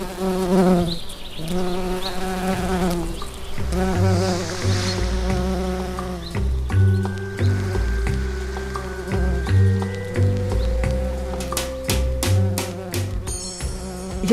[0.00, 0.06] Jag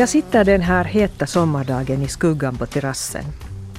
[0.09, 3.23] sitter den här heta sommardagen i skuggan på terrassen.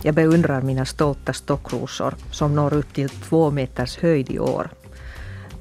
[0.02, 4.70] Jag beundrar mina stolta stockrosor som når upp till två meters höjd i år.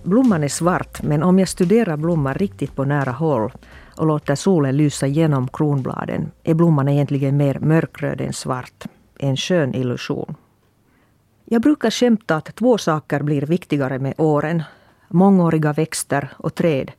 [0.04, 3.52] Blomman är svart, men om jag studerar blomman riktigt på nära håll
[3.98, 8.86] och låter solen lysa genom kronbladen är blomman egentligen mer mörkröd än svart.
[9.20, 10.36] En skön illusion.
[11.46, 14.64] Jag brukar skämta att två saker blir viktigare med åren.
[15.08, 16.92] Mångåriga växter och träd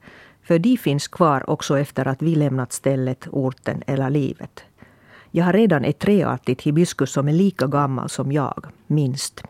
[0.43, 4.65] för de finns kvar också efter att vi lämnat stället, orten eller livet.
[5.31, 9.43] Jag har redan ett träartigt hibiskus som är lika gammal som jag, minst.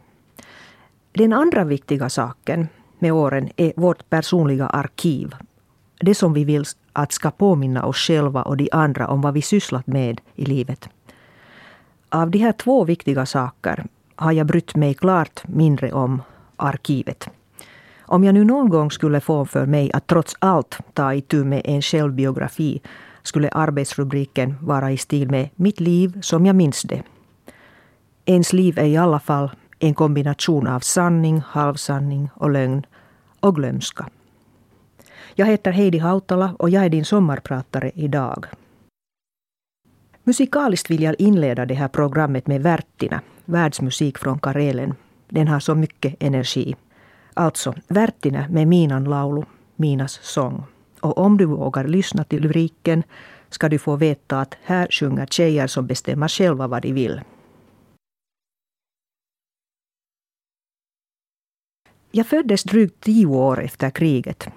[1.12, 2.68] Den andra viktiga saken
[2.98, 5.34] med åren är vårt personliga arkiv.
[6.00, 6.64] Det som vi vill
[6.98, 10.88] att ska påminna oss själva och de andra om vad vi sysslat med i livet.
[12.08, 16.22] Av de här två viktiga saker har jag brytt mig klart mindre om
[16.56, 17.28] arkivet.
[18.00, 21.62] Om jag nu någon gång skulle få för mig att trots allt ta itu med
[21.64, 22.80] en självbiografi
[23.22, 27.02] skulle arbetsrubriken vara i stil med Mitt liv som jag minns det.
[28.24, 32.86] Ens liv är i alla fall en kombination av sanning, halvsanning och lögn
[33.40, 34.06] och glömska.
[35.38, 38.46] Jag heter Heidi Hautala och jag är din sommarpratare idag.
[40.24, 44.94] Musikaliskt vill jag inleda det här programmet med Värtina, världsmusik från Karelen.
[45.28, 46.76] Den har så mycket energi.
[47.34, 49.42] Alltså, Värtina med Minan laulu,
[49.76, 50.64] Minas sång.
[51.00, 53.02] Och om du vågar lyssna till lyriken
[53.48, 57.20] ska du få veta att här sjunger tjejer som bestämmer själva vad de vill.
[62.10, 64.48] Jag föddes drygt tio år efter kriget.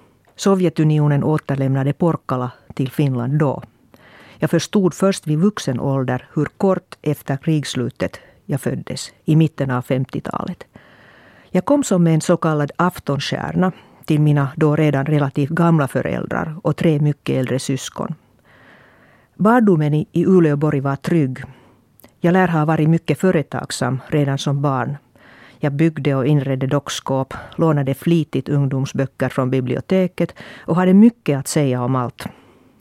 [0.42, 3.62] Sovjetunionen återlämnade Porkala till Finland då.
[4.38, 9.84] Jag förstod först vid vuxen ålder hur kort efter krigsslutet jag föddes, i mitten av
[9.84, 10.64] 50-talet.
[11.50, 13.72] Jag kom som en så kallad aftonstjärna
[14.04, 18.14] till mina då redan relativt gamla föräldrar och tre mycket äldre syskon.
[19.36, 21.42] Barndomen i Uleåborg var trygg.
[22.20, 24.96] Jag lär ha varit mycket företagsam redan som barn.
[25.64, 30.34] Jag byggde och inredde dockskåp, lånade flitigt ungdomsböcker från biblioteket
[30.66, 32.26] och hade mycket att säga om allt.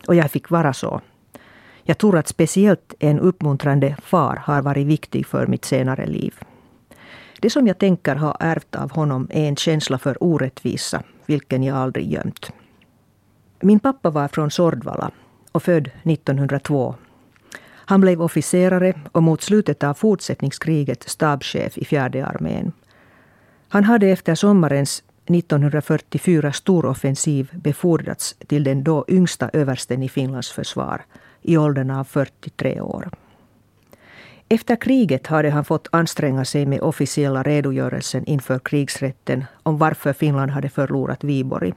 [0.08, 1.02] Och jag fick vara så.
[1.84, 6.34] Jag tror att speciellt en uppmuntrande far har varit viktig för mitt senare liv.
[7.40, 11.78] Det som jag tänker ha ärvt av honom är en känsla för orättvisa, vilken jag
[11.78, 12.52] aldrig gömt.
[13.60, 15.12] Min pappa var från Sordvala
[15.52, 16.96] och född 1902.
[17.92, 22.72] Han blev officerare och mot slutet av fortsättningskriget stabschef i fjärde armén.
[23.68, 31.02] Han hade efter sommarens 1944 storoffensiv befordrats till den då yngsta översten i Finlands försvar
[31.42, 33.10] i åldern av 43 år.
[34.50, 40.52] Efter kriget hade han fått anstränga sig med officiella redogörelsen inför krigsrätten om varför Finland
[40.52, 41.74] hade förlorat Viborg.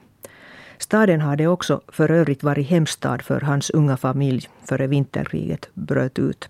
[0.77, 6.47] Staden hade också för övrigt varit hemstad för hans unga familj före vinterkriget bröt ut.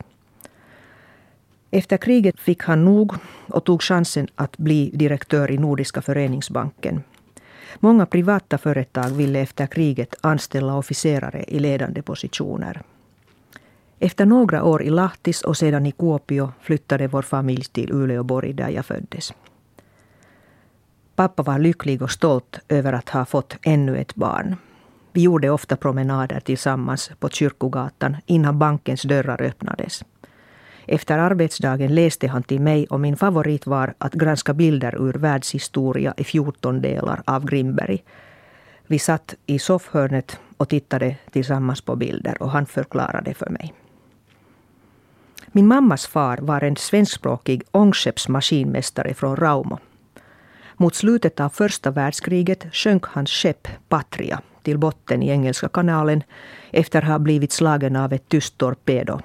[1.72, 3.14] Efter kriget fick han nog
[3.48, 7.04] och tog chansen att bli direktör i Nordiska föreningsbanken.
[7.80, 12.82] Många privata företag ville efter kriget anställa officerare i ledande positioner.
[14.00, 18.70] Efter några år i Lahtis och sedan i Kuopio flyttade vår familj till Uleåborg där
[18.70, 19.34] jag föddes.
[21.16, 24.56] Pappa var lycklig och stolt över att ha fått ännu ett barn.
[25.12, 30.04] Vi gjorde ofta promenader tillsammans på Kyrkogatan innan bankens dörrar öppnades.
[30.88, 36.14] Efter arbetsdagen läste han till mig och min favorit var att granska bilder ur världshistoria
[36.18, 38.04] i 14 delar av Grimberg.
[38.88, 43.74] Vi satt i soffhörnet och tittade tillsammans på bilder och han förklarade för mig.
[45.52, 49.80] Min mammas far var en svenskspråkig ångskeppsmaskinmästare från Raumo.
[50.78, 56.24] Mot slutet av första världskriget sjönk hans skepp Patria till botten i Engelska kanalen
[56.72, 59.20] efter att ha blivit slagen av ett tyst torpedo.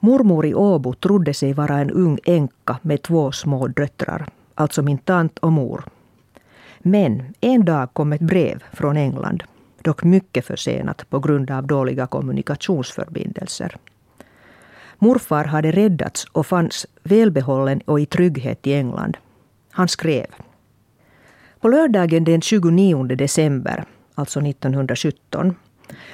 [0.00, 4.98] Mormor i Åbo trodde sig vara en ung änka med två små döttrar, alltså min
[4.98, 5.84] tant och mor.
[6.78, 9.42] Men en dag kom ett brev från England,
[9.82, 13.76] dock mycket försenat på grund av dåliga kommunikationsförbindelser.
[14.98, 19.16] Morfar hade räddats och fanns välbehållen och i trygghet i England.
[19.70, 20.26] Han skrev.
[21.66, 23.84] På lördagen den 29 december,
[24.14, 25.54] alltså 1917,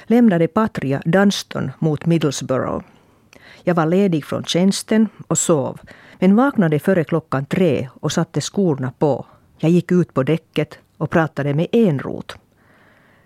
[0.03, 2.85] lämnade Patria Dunston mot Middlesbrough.
[3.63, 5.79] Jag var ledig från tjänsten och sov,
[6.19, 9.25] men vaknade före klockan tre och satte skorna på.
[9.57, 12.35] Jag gick ut på däcket och pratade med en rot.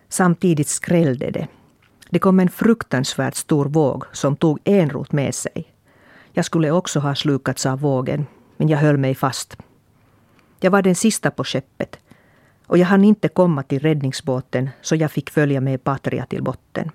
[0.10, 1.48] Samtidigt skrällde det.
[2.10, 5.74] Det kom en fruktansvärt stor våg som tog Enrot med sig.
[6.32, 8.26] Jag skulle också ha slukats av vågen,
[8.58, 9.58] men jag höll mig fast.
[10.60, 12.00] Jag var den sista på skeppet
[12.68, 16.92] och jag hann inte komma till räddningsbåten så jag fick följa med Patria till botten.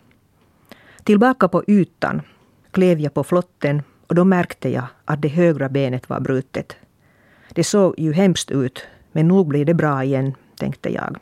[1.04, 2.22] Tillbaka på ytan
[2.70, 6.76] klev jag på flotten och då märkte jag att det högra benet var brutet.
[7.48, 11.16] Det såg ju hemskt ut, men nog blir det bra igen, tänkte jag.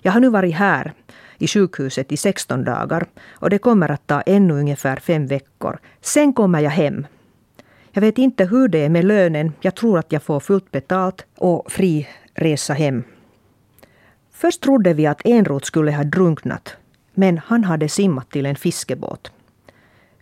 [0.00, 0.92] Jag har nu varit här
[1.38, 5.78] i sjukhuset i 16 dagar och det kommer att ta ännu ungefär fem veckor.
[6.00, 7.06] Sen kommer jag hem.
[7.92, 9.52] Jag vet inte hur det är med lönen.
[9.60, 13.04] Jag tror att jag får fullt betalt och fri resa hem.
[14.42, 16.76] Först trodde vi att Enrot skulle ha drunknat,
[17.14, 19.32] men han hade simmat till en fiskebåt.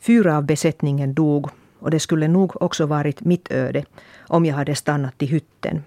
[0.01, 3.85] Fyra av besättningen dog och det skulle nog också varit mitt öde
[4.29, 5.85] om jag hade stannat i hytten.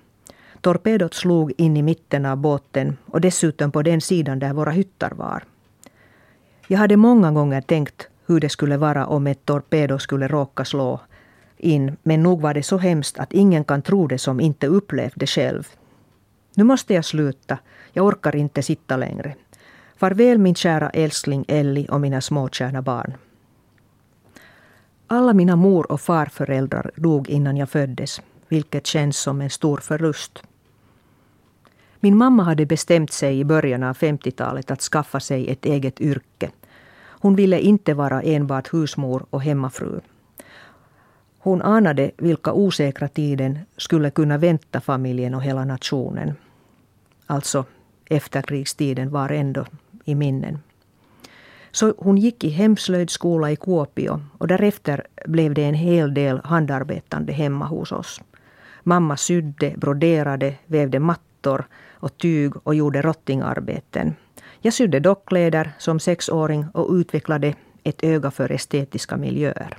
[0.62, 5.12] Torpedot slog in i mitten av båten och dessutom på den sidan där våra hyttar
[5.12, 5.44] var.
[6.68, 11.00] Jag hade många gånger tänkt hur det skulle vara om ett torpedo skulle råka slå
[11.58, 15.14] in, men nog var det så hemskt att ingen kan tro det som inte upplevt
[15.16, 15.68] det själv.
[16.56, 17.58] Nu måste jag sluta.
[17.94, 19.36] Jag orkar inte sitta längre.
[19.96, 23.14] Farväl min kära älskling Elli och mina småkärna barn.
[25.08, 30.44] Alla mina mor och farföräldrar dog innan jag föddes, vilket känns som en stor förlust.
[32.00, 36.52] Min mamma hade bestämt sig i början av 50-talet att skaffa sig ett eget yrke.
[36.96, 40.02] Hon ville inte vara enbart husmor och hemmafru.
[41.44, 46.34] Hon anade vilka osäkra tiden skulle kunna vänta familjen och hela nationen.
[47.26, 47.66] Alltså,
[48.10, 49.66] efterkrigstiden var ändå
[50.06, 50.60] i minnen.
[51.72, 57.34] Så hon gick i hemslöjdsskola i Kuopio och därefter blev det en hel del handarbetande
[57.34, 58.22] hemma hos oss.
[58.84, 64.16] Mamma sydde, broderade, vävde mattor och tyg och gjorde rottingarbeten.
[64.62, 67.54] Jag sydde dockkläder som sexåring och utvecklade
[67.84, 69.78] ett öga för estetiska miljöer.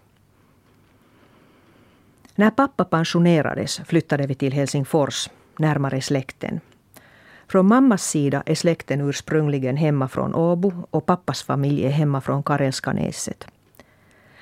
[2.37, 6.61] När pappa pensionerades flyttade vi till Helsingfors, närmare släkten.
[7.49, 12.43] Från mammas sida är släkten ursprungligen hemma från Åbo och pappas familj är hemma från
[12.43, 13.47] Karelska näset.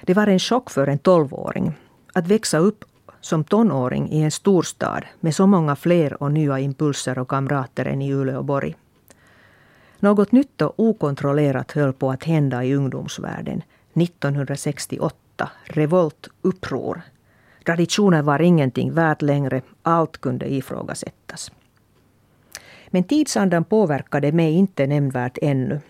[0.02, 1.72] Det var en chock för en tolvåring
[2.12, 2.84] att växa upp
[3.20, 8.02] som tonåring i en storstad med så många fler och nya impulser och kamrater än
[8.02, 8.76] i Uleåborg.
[9.98, 13.62] Något nytt och okontrollerat höll på att hända i ungdomsvärlden.
[13.94, 17.02] 1968, revolt, uppror.
[17.64, 21.52] Traditionen var ingenting värt längre, allt kunde ifrågasättas.
[22.88, 25.80] Men tidsandan påverkade mig inte nämnvärt ännu.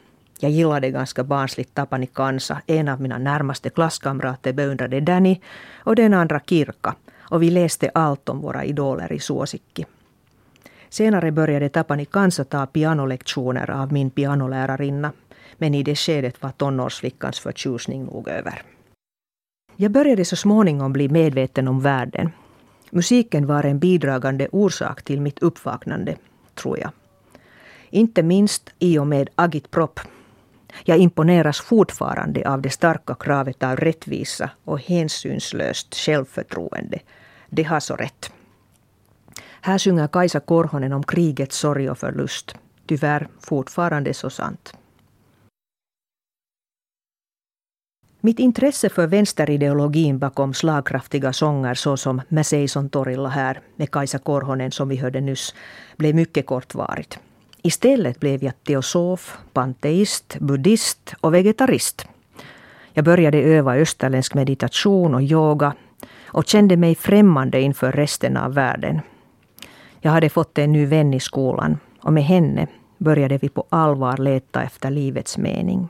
[0.41, 2.63] Jag gillade ganska barnsligt Tapani Kansa.
[2.67, 5.41] En av mina närmaste klasskamrater beundrade Danny
[5.75, 6.95] och den andra Kirka.
[7.19, 9.87] Och vi läste allt om våra idoler i Suosikki.
[10.89, 15.13] Senare började Tapani Kansa ta pianolektioner av min pianolärarinna.
[15.59, 18.63] Men i det skedet var tonårsflickans förtjusning nog över.
[19.77, 22.31] Jag började så småningom bli medveten om världen.
[22.91, 26.17] Musiken var en bidragande orsak till mitt uppvaknande
[26.55, 26.91] tror jag.
[27.91, 30.01] Inte minst i och med agitprop.
[30.85, 36.99] Jag imponeras fortfarande av det starka kravet av rättvisa och hänsynslöst självförtroende.
[37.51, 38.33] Det har så rätt.
[39.61, 42.55] Här sjunger Kajsa Korhonen om krigets sorg och förlust.
[42.87, 44.75] Tyvärr fortfarande så sant.
[48.25, 54.89] Mitt intresse för vänsterideologin bakom slagkraftiga sånger såsom Mäseison torilla här med Kajsa Korhonen som
[54.89, 55.55] vi hörde nyss
[55.97, 57.19] blev mycket kortvarigt.
[57.63, 62.07] Istället blev jag teosof, panteist, buddhist och vegetarist.
[62.93, 65.75] Jag började öva österländsk meditation och yoga
[66.27, 69.01] och kände mig främmande inför resten av världen.
[70.01, 72.67] Jag hade fått en ny vän i skolan och med henne
[72.99, 75.89] började vi på allvar leta efter livets mening.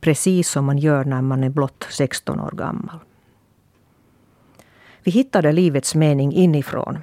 [0.00, 2.98] Precis som man gör när man är blott 16 år gammal.
[5.02, 6.98] Vi hittade livets mening inifrån.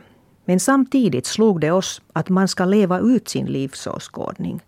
[0.46, 4.62] Men samtidigt slog det oss att man ska leva ut sin livsåskådning.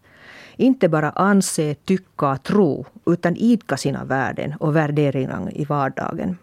[0.56, 6.38] Inte bara anse, tycka, tro, utan idka sina värden och värderingar i vardagen.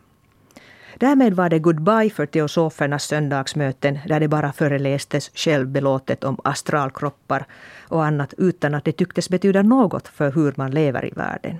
[0.98, 7.46] Därmed var det goodbye för teosofernas söndagsmöten där det bara förelästes självbelåtet om astralkroppar
[7.88, 11.56] och annat utan att det tycktes betyda något för hur man lever i världen.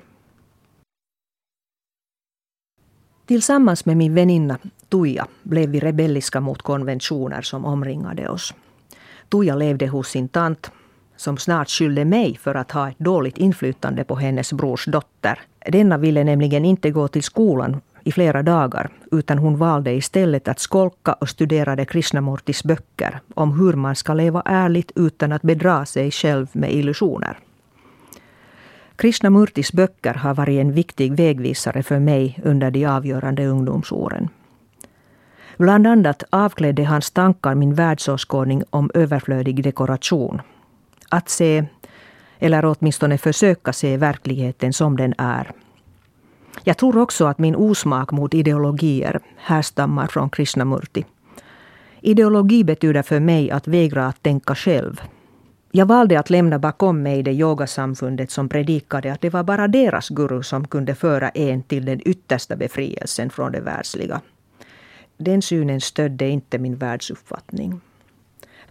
[3.27, 8.55] Tillsammans med min väninna Tuija blev vi rebelliska mot konventioner som omringade oss.
[9.29, 10.71] Tuija levde hos sin tant
[11.17, 15.41] som snart skyllde mig för att ha ett dåligt inflytande på hennes brors dotter.
[15.73, 20.59] Denna ville nämligen inte gå till skolan i flera dagar utan hon valde istället att
[20.59, 26.11] skolka och studerade Krishnamurtis böcker om hur man ska leva ärligt utan att bedra sig
[26.11, 27.39] själv med illusioner.
[28.97, 34.29] Krishnamurtis böcker har varit en viktig vägvisare för mig under de avgörande ungdomsåren.
[35.59, 40.41] Bland annat avklädde hans tankar min världsåskådning om överflödig dekoration.
[41.09, 41.65] Att se,
[42.39, 45.53] eller åtminstone försöka se verkligheten som den är.
[46.65, 51.05] Jag tror också att min osmak mot ideologier härstammar från Krishnamurti.
[52.01, 55.01] Ideologi betyder för mig att vägra att tänka själv.
[55.77, 60.09] Jag valde att lämna bakom mig det yogasamfundet som predikade att det var bara deras
[60.09, 64.21] guru som kunde föra en till den yttersta befrielsen från det världsliga.
[65.17, 67.81] Den synen stödde inte min världsuppfattning.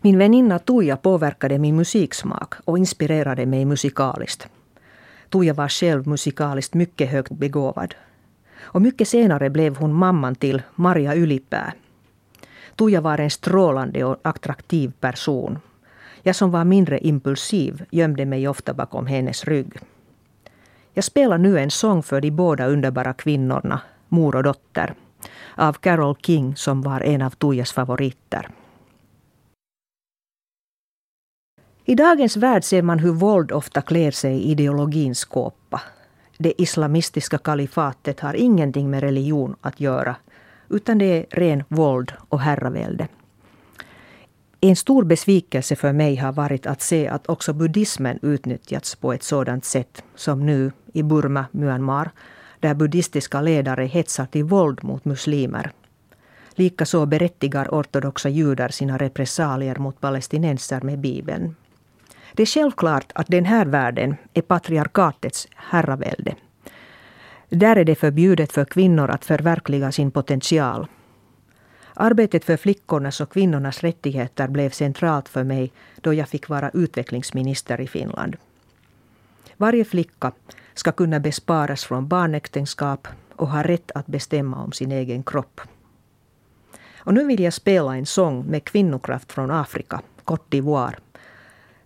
[0.01, 4.47] Min väninna Tuija påverkade min musiksmak och inspirerade mig musikaliskt.
[5.29, 7.95] Tuija var själv musikaliskt mycket högt begåvad.
[8.61, 11.73] Och mycket senare blev hon mamman till Maria Ylipää.
[12.75, 15.59] Tuija var en strålande och attraktiv person.
[16.25, 19.73] Jag som var mindre impulsiv gömde mig ofta bakom hennes rygg.
[20.93, 24.93] Jag spelar nu en sång för de båda underbara kvinnorna, mor och dotter,
[25.55, 28.49] av Carole King som var en av Tuijas favoriter.
[31.85, 35.81] I dagens värld ser man hur våld ofta klär sig i ideologins kåpa.
[36.37, 40.15] Det islamistiska kalifatet har ingenting med religion att göra,
[40.69, 43.07] utan det är ren våld och herravälde.
[44.65, 49.23] En stor besvikelse för mig har varit att se att också buddhismen utnyttjats på ett
[49.23, 52.11] sådant sätt som nu i Burma, Myanmar,
[52.59, 55.71] där buddhistiska ledare hetsar till våld mot muslimer.
[56.55, 61.55] Likaså berättigar ortodoxa judar sina repressalier mot palestinenser med Bibeln.
[62.33, 66.35] Det är självklart att den här världen är patriarkatets herravälde.
[67.49, 70.87] Där är det förbjudet för kvinnor att förverkliga sin potential.
[71.95, 75.71] Arbetet för flickornas och kvinnornas rättigheter blev centralt för mig
[76.01, 78.35] då jag fick vara utvecklingsminister i Finland.
[79.57, 80.31] Varje flicka
[80.73, 85.61] ska kunna besparas från barnäktenskap och ha rätt att bestämma om sin egen kropp.
[86.97, 90.95] Och nu vill jag spela en sång med kvinnokraft från Afrika, Côte d'Ivoire.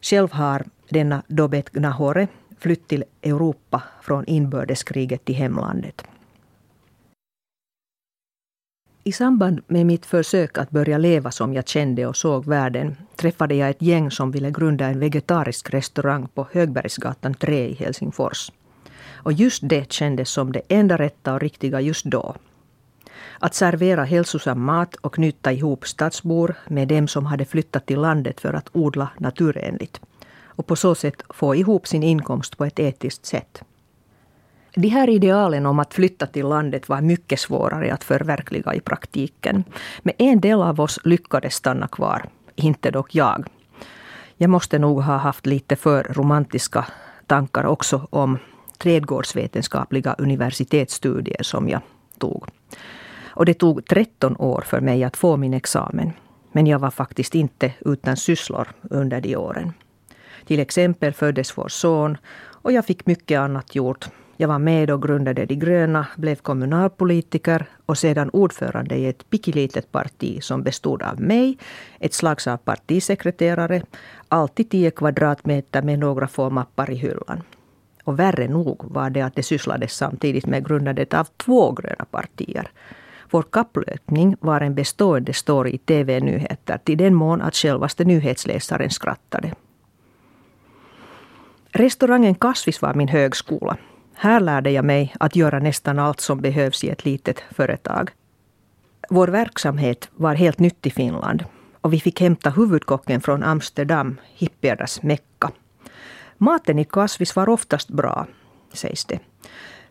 [0.01, 2.27] Själv har denna Dobet Gnahore
[2.59, 6.03] flytt till Europa från inbördeskriget till hemlandet.
[9.07, 13.55] I samband med mitt försök att börja leva som jag kände och såg världen träffade
[13.55, 18.51] jag ett gäng som ville grunda en vegetarisk restaurang på Högbergsgatan 3 i Helsingfors.
[19.11, 22.35] Och just det kändes som det enda rätta och riktiga just då.
[23.39, 28.39] Att servera hälsosam mat och knyta ihop stadsbor med dem som hade flyttat till landet
[28.41, 30.01] för att odla naturenligt.
[30.43, 33.63] Och på så sätt få ihop sin inkomst på ett etiskt sätt.
[34.79, 39.63] De här idealen om att flytta till landet var mycket svårare att förverkliga i praktiken.
[40.01, 43.47] Men en del av oss lyckades stanna kvar, inte dock jag.
[44.35, 46.85] Jag måste nog ha haft lite för romantiska
[47.25, 48.37] tankar också om
[48.77, 51.81] trädgårdsvetenskapliga universitetsstudier som jag
[52.17, 52.45] tog.
[53.27, 56.11] Och det tog 13 år för mig att få min examen.
[56.51, 59.73] Men jag var faktiskt inte utan sysslor under de åren.
[60.45, 64.09] Till exempel föddes vår son och jag fick mycket annat gjort.
[64.39, 69.91] Jag var med och grundade De gröna, blev kommunalpolitiker och sedan ordförande i ett pikilitet
[69.91, 71.57] parti som bestod av mig,
[71.99, 73.81] ett slags av partisekreterare,
[74.27, 77.43] alltid 10 kvadratmeter med några få mappar i hyllan.
[78.03, 82.71] Och värre nog var det att det sysslades samtidigt med grundandet av två gröna partier.
[83.29, 89.53] Vår kapplöpning var en bestående story i TV-nyheter till den mån att självaste nyhetsläsaren skrattade.
[91.71, 93.77] Restaurangen Kasvis var min högskola.
[94.19, 98.11] Här lärde jag mig att göra nästan allt som behövs i ett litet företag.
[99.09, 101.43] Vår verksamhet var helt nytt i Finland
[101.81, 105.51] och vi fick hämta huvudkocken från Amsterdam, hippiernas Mecka.
[106.37, 108.27] Maten i Kasvis var oftast bra,
[108.73, 109.19] sägs det.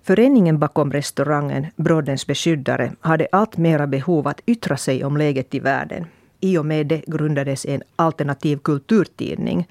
[0.02, 5.60] Föreningen bakom restaurangen Broddens beskyddare hade allt mera behov att yttra sig om läget i
[5.60, 6.06] världen.
[6.40, 9.68] I och med det grundades en alternativ kulturtidning.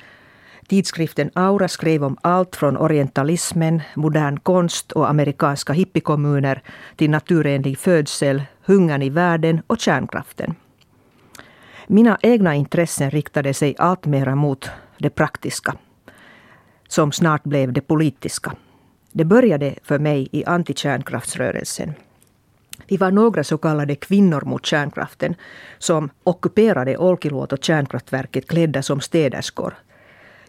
[0.67, 6.61] Tidskriften Aura skrev om allt från orientalismen, modern konst och amerikanska hippiekommuner
[6.95, 10.55] till naturenlig födsel, hungern i världen och kärnkraften.
[11.87, 15.75] Mina egna intressen riktade sig alltmer mot det praktiska
[16.87, 18.53] som snart blev det politiska.
[19.11, 21.93] Det började för mig i antikärnkraftsrörelsen.
[22.87, 25.35] Vi var några så kallade kvinnor mot kärnkraften
[25.77, 29.73] som ockuperade Olkiluoto kärnkraftverket klädda som städerskor.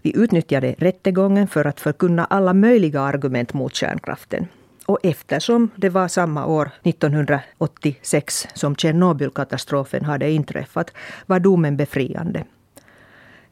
[0.07, 4.49] Vi utnyttjade rättegången för att förkunna alla möjliga argument mot kärnkraften.
[4.87, 10.91] Och eftersom det var samma år, 1986, som Tjernobylkatastrofen hade inträffat
[11.27, 12.45] var domen befriande.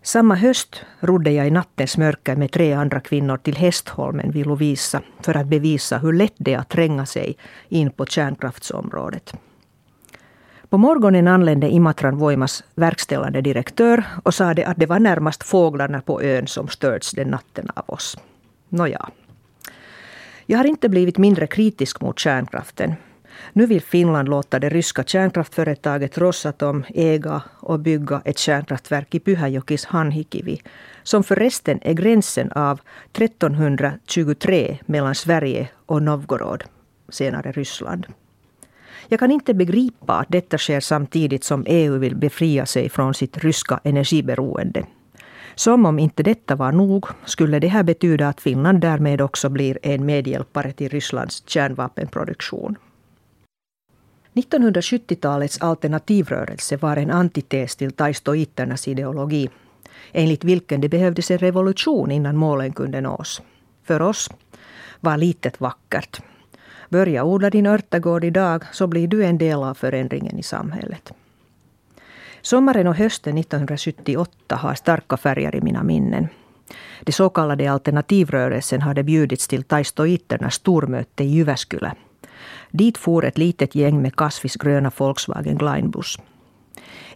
[0.03, 5.03] Samma höst rodde jag i nattens mörker med tre andra kvinnor till Hästholmen vid Lovisa
[5.21, 7.37] för att bevisa hur lätt det är att tränga sig
[7.69, 9.35] in på kärnkraftsområdet.
[10.69, 16.23] På morgonen anlände Imatran Voimas verkställande direktör och sade att det var närmast fåglarna på
[16.23, 18.19] ön som störts den natten av oss.
[18.69, 19.09] Nåja.
[20.47, 22.95] Jag har inte blivit mindre kritisk mot kärnkraften.
[23.53, 29.85] Nu vill Finland låta det ryska kärnkraftföretaget Rosatom äga och bygga ett kärnkraftverk i Pyhäjokis
[29.85, 30.63] Hanhikivi,
[31.03, 32.81] som förresten är gränsen av
[33.13, 36.65] 1323 mellan Sverige och Novgorod,
[37.09, 38.07] senare Ryssland.
[39.09, 43.39] Jag kan inte begripa att detta sker samtidigt som EU vill befria sig från sitt
[43.39, 44.87] ryska energiberoende.
[45.55, 49.79] Som om inte detta var nog skulle det här betyda att Finland därmed också blir
[49.83, 52.77] en medhjälpare till Rysslands kärnvapenproduktion.
[54.35, 59.49] 1970-talets alternativrörelse var en antites till taistoiternas ideologi
[60.13, 63.43] enligt vilken det behövdes en revolution innan målen kunde nås.
[63.85, 64.31] För oss
[65.01, 66.21] var litet vackert.
[66.89, 71.13] Börja odla din örtagård idag så blir du en del av förändringen i samhället.
[72.43, 76.29] Sommaren och hösten 1978 har starka färger i mina minnen.
[77.01, 81.95] Det så kallade alternativrörelsen hade bjudits till taistoiternas stormöte i Jyväskylä
[82.71, 86.19] Dit for ett litet gäng med Kasvis gröna Volkswagen Gleinbus.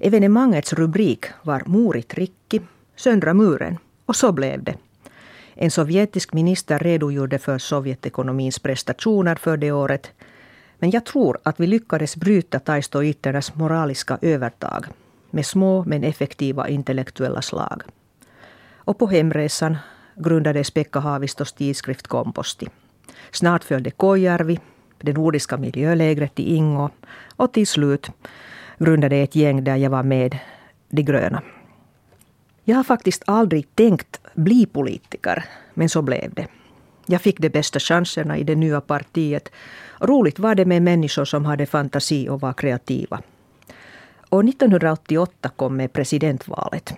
[0.01, 2.61] Evenemangets rubrik var Murit rikki,
[2.97, 3.79] söndra muren.
[4.07, 4.75] Och så blev det.
[5.61, 10.11] En sovjetisk minister redogjorde för Sovjetekonomins prestationer för det året.
[10.79, 14.87] Men jag tror att vi lyckades bryta taistoiternas moraliska övertag
[15.31, 17.83] med små men effektiva intellektuella slag.
[18.75, 19.77] Och på hemresan
[20.15, 22.67] grundades Pekka Haavistos tidskrift Komposti.
[23.31, 24.61] Snart följde Kojärvi,
[24.99, 26.89] det nordiska miljölägret i Ingo
[27.37, 28.11] och till slut
[28.79, 30.39] grundade ett gäng där jag var med,
[30.89, 31.43] De gröna.
[32.69, 35.45] Jag har faktiskt aldrig tänkt bli politiker,
[35.75, 36.47] men så blev det.
[37.07, 39.49] Jag fick de bästa chanserna i det nya partiet.
[40.01, 43.21] Roligt var det med människor som hade fantasi och var kreativa.
[44.29, 46.95] Och 1988 kom med presidentvalet.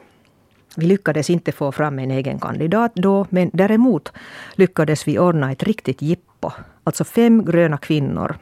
[0.76, 4.12] Vi lyckades inte få fram en egen kandidat då, men däremot
[4.54, 6.50] lyckades vi ordna ett riktigt jippo.
[6.85, 8.38] Alltså fem gröna kvinnor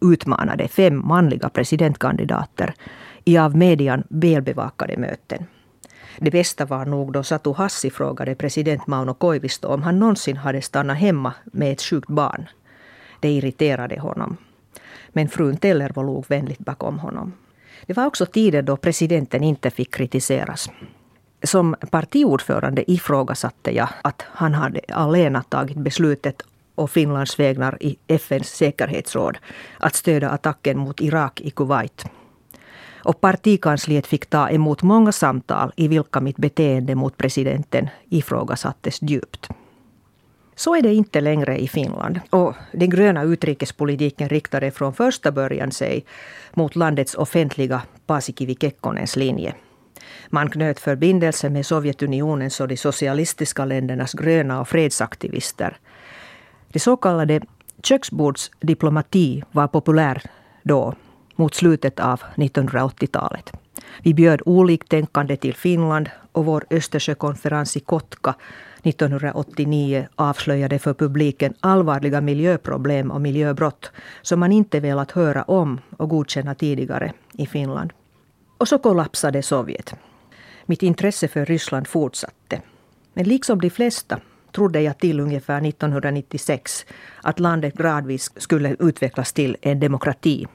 [0.00, 2.74] utmanade fem manliga presidentkandidater
[3.24, 5.46] i av median välbevakade möten.
[6.18, 10.62] Det bästa var nog då Satu Hassi frågade president Mauno Koivisto om han någonsin hade
[10.62, 12.48] stannat hemma med ett sjukt barn.
[13.20, 14.36] Det irriterade honom.
[15.08, 17.32] Men frun Tellervo låg vänligt bakom honom.
[17.86, 20.70] Det var också tider då presidenten inte fick kritiseras.
[21.42, 26.42] Som partiordförande ifrågasatte jag att han hade alena tagit beslutet
[26.74, 29.38] och Finlands vägnar i FNs säkerhetsråd
[29.78, 32.04] att stödja attacken mot Irak i Kuwait.
[33.06, 39.48] Och partikansliet fick ta emot många samtal i vilka mitt beteende mot presidenten ifrågasattes djupt.
[40.54, 42.20] Så är det inte längre i Finland.
[42.30, 46.04] Och den gröna utrikespolitiken riktade från första början sig
[46.54, 49.54] mot landets offentliga Paasikivi Kekkonens linje.
[50.30, 55.76] Man knöt förbindelser med Sovjetunionens och de socialistiska ländernas gröna och fredsaktivister.
[56.68, 57.40] Det så kallade
[57.82, 60.22] köksbordsdiplomati var populär
[60.62, 60.94] då,
[61.36, 63.52] mot slutet av 1980-talet.
[64.02, 68.34] Vi bjöd oliktänkande till Finland och vår Östersjökonferens i Kotka
[68.82, 73.90] 1989 avslöjade för publiken allvarliga miljöproblem och miljöbrott
[74.22, 77.92] som man inte velat höra om och godkänna tidigare i Finland.
[78.58, 79.94] Och så kollapsade Sovjet.
[80.66, 82.60] Mitt intresse för Ryssland fortsatte.
[83.12, 84.20] Men liksom de flesta
[84.52, 86.86] trodde jag till ungefär 1996
[87.22, 90.46] att landet gradvis skulle utvecklas till en demokrati.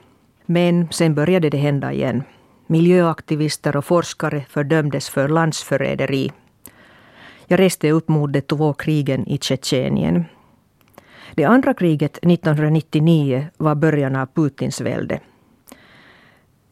[0.46, 2.22] Men sen började det hända igen.
[2.66, 6.32] Miljöaktivister och forskare fördömdes för landsförräderi.
[7.46, 10.24] Jag reste upp mot de två krigen i Tjetjenien.
[11.34, 15.20] Det andra kriget 1999 var början av Putins välde.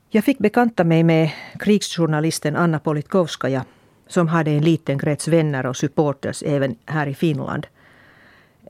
[0.09, 3.65] Jag fick bekanta mig med krigsjournalisten Anna Politkovskaja
[4.07, 7.67] som hade en liten krets vänner och supporters även här i Finland.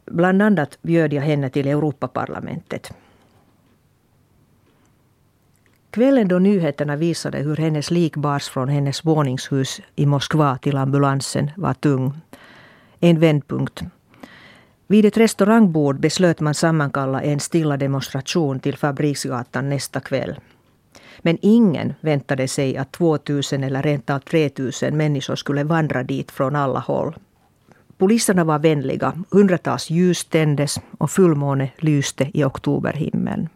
[0.07, 2.93] Bland annat bjöd jag henne till Europaparlamentet.
[5.91, 11.51] Kvällen då nyheterna visade hur hennes lik bars från hennes våningshus i Moskva till ambulansen
[11.57, 12.21] var tung.
[13.01, 13.83] En vändpunkt.
[14.87, 20.35] Vid ett restaurangbord beslöt man sammankalla en stilla demonstration till Fabriksgatan nästa kväll.
[21.19, 26.57] Men ingen väntade sig att 2000 eller rent av 3000 människor skulle vandra dit från
[26.57, 27.15] alla håll.
[27.99, 33.49] Poliserna var vänliga, hundratals ljus tändes och fullmåne lyste i oktoberhimmeln.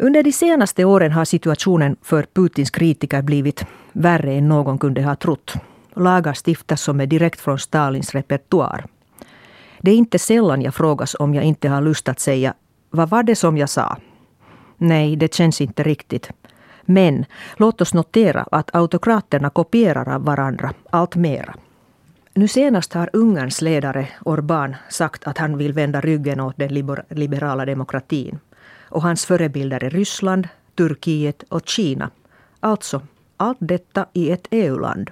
[0.00, 5.14] Under de senaste åren har situationen för Putins kritiker blivit värre än någon kunde ha
[5.14, 5.54] trott.
[5.94, 8.86] Lagar stiftas som är direkt från Stalins repertoar.
[9.80, 12.54] Det är inte sällan jag frågas om jag inte har lust att säga
[12.90, 13.96] vad var det som jag sa?
[14.76, 16.30] Nej, det känns inte riktigt.
[16.82, 17.24] Men
[17.56, 21.54] låt oss notera att autokraterna kopierar av varandra allt mera.
[22.34, 26.74] Nu senast har Ungerns ledare Orbán sagt att han vill vända ryggen åt den
[27.08, 28.38] liberala demokratin.
[28.88, 32.10] Och hans förebilder är Ryssland, Turkiet och Kina.
[32.60, 33.02] Alltså,
[33.36, 35.10] allt detta i ett EU-land.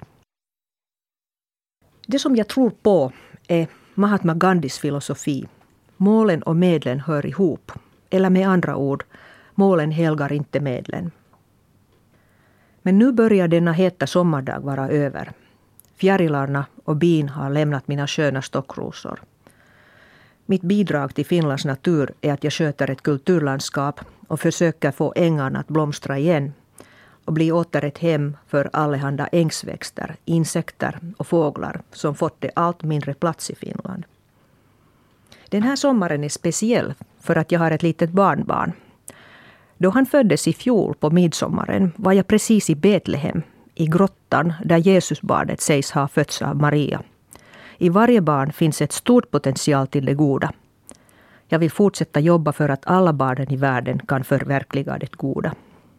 [2.07, 3.13] Det som jag tror på
[3.49, 5.49] är Mahatma Gandhis filosofi.
[5.97, 7.73] Målen och medlen hör ihop.
[8.11, 9.05] Eller med andra ord,
[9.55, 11.11] målen helgar inte medlen.
[12.83, 15.33] Men nu börjar denna heta sommardag vara över.
[15.97, 19.21] Fjärilarna och bin har lämnat mina sköna stockrosor.
[20.47, 25.59] Mitt bidrag till Finlands natur är att jag sköter ett kulturlandskap och försöker få ängarna
[25.59, 26.53] att blomstra igen
[27.25, 32.83] och bli åter ett hem för allehanda ängsväxter, insekter och fåglar som fått det allt
[32.83, 34.05] mindre plats i Finland.
[35.49, 38.73] Den här sommaren är speciell för att jag har ett litet barnbarn.
[39.79, 43.43] Då han föddes i fjol på midsommaren var jag precis i Betlehem,
[43.75, 47.03] i grottan där Jesusbarnet sägs ha fötts av Maria.
[47.79, 50.53] I varje barn finns ett stort potential till det goda.
[51.49, 55.55] Jag vill fortsätta jobba för att alla barnen i världen kan förverkliga det goda.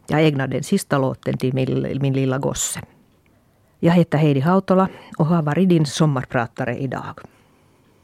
[0.08, 2.80] Jag ägnar den sista låten till min, min lilla gosse.
[3.80, 4.88] Jag heter Heidi Hautola
[5.18, 7.20] och har varit din sommarpratare idag.